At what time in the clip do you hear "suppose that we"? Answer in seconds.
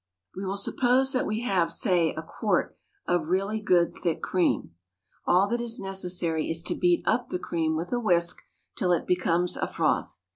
0.57-1.41